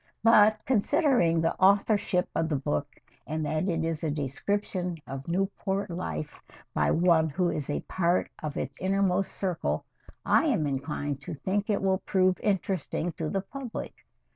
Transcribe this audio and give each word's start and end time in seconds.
"But 0.23 0.65
considering 0.65 1.41
the 1.41 1.53
authorship 1.59 2.27
of 2.33 2.49
the 2.49 2.55
book 2.55 2.95
and 3.27 3.45
that 3.45 3.69
it 3.69 3.85
is 3.85 4.03
a 4.03 4.09
description 4.09 4.97
of 5.05 5.27
Newport 5.27 5.91
life 5.91 6.41
by 6.73 6.89
one 6.89 7.29
who 7.29 7.49
is 7.51 7.69
a 7.69 7.81
part 7.81 8.27
of 8.41 8.57
its 8.57 8.81
innermost 8.81 9.31
circle, 9.31 9.85
I 10.25 10.45
am 10.47 10.65
inclined 10.65 11.21
to 11.21 11.35
think 11.35 11.69
it 11.69 11.83
will 11.83 11.99
prove 11.99 12.39
interesting 12.39 13.11
to 13.11 13.29
the 13.29 13.41
public. 13.41 13.93